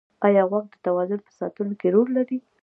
[0.27, 2.37] ایا غوږ د توازن په ساتلو کې رول لري؟